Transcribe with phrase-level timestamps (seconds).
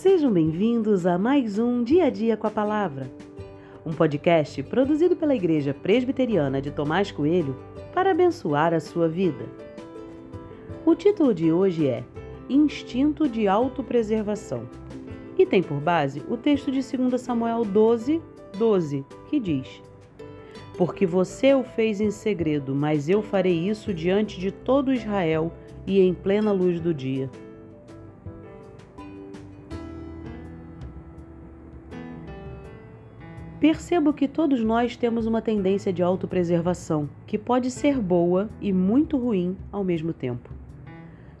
[0.00, 3.12] Sejam bem-vindos a mais um Dia a Dia com a Palavra,
[3.84, 7.54] um podcast produzido pela Igreja Presbiteriana de Tomás Coelho
[7.92, 9.44] para abençoar a sua vida.
[10.86, 12.02] O título de hoje é
[12.48, 14.62] Instinto de Autopreservação
[15.36, 18.22] e tem por base o texto de 2 Samuel 12,
[18.56, 19.82] 12, que diz:
[20.78, 25.52] Porque você o fez em segredo, mas eu farei isso diante de todo Israel
[25.86, 27.28] e em plena luz do dia.
[33.60, 39.18] Percebo que todos nós temos uma tendência de autopreservação, que pode ser boa e muito
[39.18, 40.48] ruim ao mesmo tempo.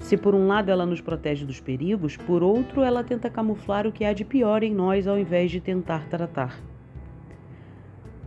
[0.00, 3.92] Se por um lado ela nos protege dos perigos, por outro ela tenta camuflar o
[3.92, 6.60] que há de pior em nós ao invés de tentar tratar.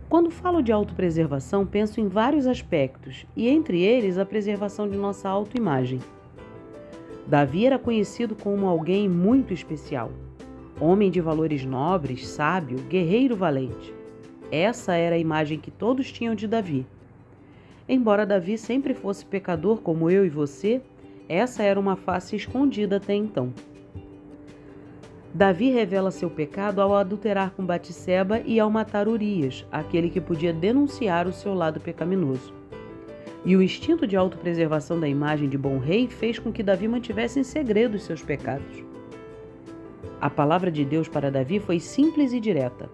[0.08, 5.28] Quando falo de autopreservação, penso em vários aspectos, e entre eles a preservação de nossa
[5.28, 6.00] autoimagem.
[7.26, 10.10] Davi era conhecido como alguém muito especial
[10.84, 13.94] Homem de valores nobres, sábio, guerreiro valente.
[14.50, 16.84] Essa era a imagem que todos tinham de Davi.
[17.88, 20.82] Embora Davi sempre fosse pecador como eu e você,
[21.28, 23.54] essa era uma face escondida até então.
[25.32, 30.52] Davi revela seu pecado ao adulterar com Batseba e ao matar Urias, aquele que podia
[30.52, 32.52] denunciar o seu lado pecaminoso.
[33.44, 37.38] E o instinto de autopreservação da imagem de bom rei fez com que Davi mantivesse
[37.38, 38.84] em segredo os seus pecados.
[40.22, 42.88] A palavra de Deus para Davi foi simples e direta: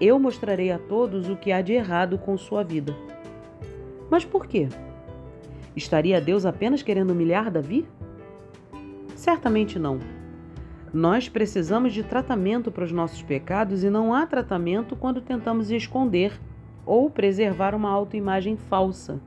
[0.00, 2.96] Eu mostrarei a todos o que há de errado com sua vida.
[4.08, 4.66] Mas por quê?
[5.76, 7.86] Estaria Deus apenas querendo humilhar Davi?
[9.14, 9.98] Certamente não.
[10.90, 16.32] Nós precisamos de tratamento para os nossos pecados e não há tratamento quando tentamos esconder
[16.86, 19.20] ou preservar uma autoimagem falsa.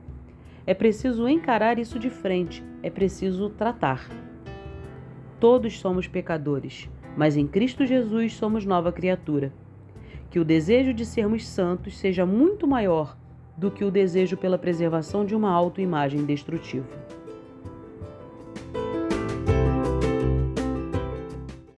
[0.66, 4.08] É preciso encarar isso de frente, é preciso tratar.
[5.38, 9.52] Todos somos pecadores mas em Cristo Jesus somos nova criatura.
[10.30, 13.16] Que o desejo de sermos santos seja muito maior
[13.56, 16.86] do que o desejo pela preservação de uma autoimagem destrutiva.